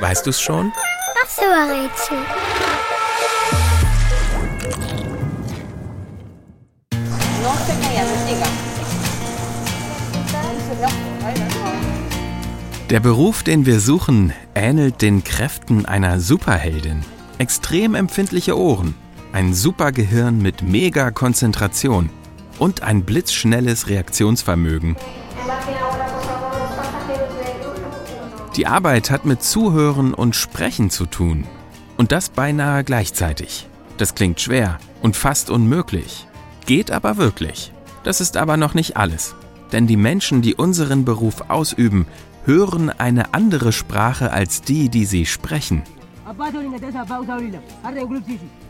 Weißt 0.00 0.26
du's 0.26 0.40
schon? 0.40 0.72
Ach 1.22 1.28
so, 1.28 1.42
Rätsel. 1.42 2.18
Der 12.90 13.00
Beruf, 13.00 13.42
den 13.42 13.66
wir 13.66 13.80
suchen, 13.80 14.32
ähnelt 14.54 15.02
den 15.02 15.24
Kräften 15.24 15.86
einer 15.86 16.20
Superheldin. 16.20 17.02
Extrem 17.38 17.94
empfindliche 17.94 18.58
Ohren, 18.58 18.94
ein 19.32 19.54
Supergehirn 19.54 20.40
mit 20.40 20.62
mega 20.62 21.10
Konzentration 21.10 22.10
und 22.58 22.82
ein 22.82 23.04
blitzschnelles 23.04 23.88
Reaktionsvermögen. 23.88 24.96
Die 28.56 28.68
Arbeit 28.68 29.10
hat 29.10 29.24
mit 29.24 29.42
Zuhören 29.42 30.14
und 30.14 30.36
Sprechen 30.36 30.88
zu 30.88 31.06
tun. 31.06 31.44
Und 31.96 32.12
das 32.12 32.28
beinahe 32.28 32.84
gleichzeitig. 32.84 33.68
Das 33.96 34.14
klingt 34.14 34.40
schwer 34.40 34.78
und 35.02 35.16
fast 35.16 35.50
unmöglich. 35.50 36.28
Geht 36.64 36.92
aber 36.92 37.16
wirklich. 37.16 37.72
Das 38.04 38.20
ist 38.20 38.36
aber 38.36 38.56
noch 38.56 38.74
nicht 38.74 38.96
alles. 38.96 39.34
Denn 39.72 39.88
die 39.88 39.96
Menschen, 39.96 40.40
die 40.40 40.54
unseren 40.54 41.04
Beruf 41.04 41.42
ausüben, 41.48 42.06
hören 42.44 42.90
eine 42.90 43.34
andere 43.34 43.72
Sprache 43.72 44.30
als 44.30 44.62
die, 44.62 44.88
die 44.88 45.04
sie 45.04 45.26
sprechen. 45.26 45.82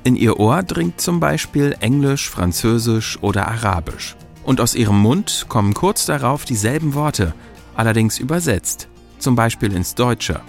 In 0.05 0.17
ihr 0.17 0.41
Ohr 0.41 0.63
dringt 0.63 1.01
zum 1.01 1.21
Beispiel 1.21 1.77
Englisch, 1.81 2.31
Französisch 2.31 3.19
oder 3.21 3.49
Arabisch. 3.49 4.17
Und 4.45 4.63
aus 4.63 4.75
ihrem 4.75 4.99
Mund 4.99 5.47
kommen 5.49 5.75
kurz 5.75 6.07
darauf 6.07 6.45
dieselben 6.45 6.95
Worte, 6.95 7.35
allerdings 7.75 8.19
übersetzt, 8.19 8.89
zum 9.25 9.35
Beispiel 9.35 9.75
ins 9.75 9.95
Deutsche. 9.95 10.41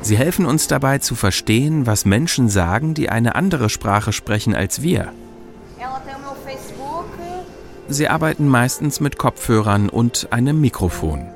Sie 0.00 0.16
helfen 0.16 0.46
uns 0.46 0.66
dabei 0.66 0.98
zu 0.98 1.14
verstehen, 1.14 1.86
was 1.86 2.04
Menschen 2.04 2.48
sagen, 2.48 2.94
die 2.94 3.10
eine 3.10 3.34
andere 3.34 3.68
Sprache 3.68 4.12
sprechen 4.12 4.54
als 4.54 4.80
wir. 4.80 5.12
Sie 7.88 8.08
arbeiten 8.08 8.46
meistens 8.46 9.00
mit 9.00 9.18
Kopfhörern 9.18 9.88
und 9.88 10.28
einem 10.30 10.60
Mikrofon. 10.60 11.26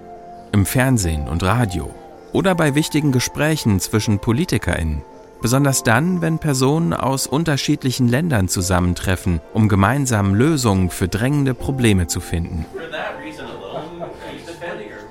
Im 0.52 0.64
Fernsehen 0.66 1.28
und 1.28 1.42
Radio. 1.42 1.92
Oder 2.32 2.54
bei 2.54 2.76
wichtigen 2.76 3.10
Gesprächen 3.10 3.80
zwischen 3.80 4.20
PolitikerInnen. 4.20 5.02
Besonders 5.44 5.82
dann, 5.82 6.22
wenn 6.22 6.38
Personen 6.38 6.94
aus 6.94 7.26
unterschiedlichen 7.26 8.08
Ländern 8.08 8.48
zusammentreffen, 8.48 9.42
um 9.52 9.68
gemeinsam 9.68 10.34
Lösungen 10.34 10.88
für 10.88 11.06
drängende 11.06 11.52
Probleme 11.52 12.06
zu 12.06 12.20
finden. 12.20 12.64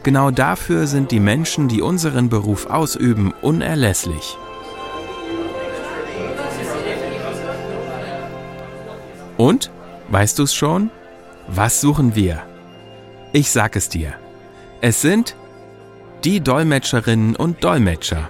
Genau 0.03 0.31
dafür 0.31 0.87
sind 0.87 1.11
die 1.11 1.19
Menschen, 1.19 1.67
die 1.67 1.81
unseren 1.81 2.29
Beruf 2.29 2.65
ausüben, 2.67 3.33
unerlässlich. 3.41 4.37
Und? 9.37 9.71
Weißt 10.09 10.37
du 10.39 10.43
es 10.43 10.53
schon? 10.53 10.91
Was 11.47 11.81
suchen 11.81 12.15
wir? 12.15 12.43
Ich 13.31 13.51
sag 13.51 13.75
es 13.75 13.89
dir. 13.89 14.13
Es 14.81 15.01
sind 15.01 15.35
die 16.23 16.39
Dolmetscherinnen 16.39 17.35
und 17.35 17.63
Dolmetscher. 17.63 18.29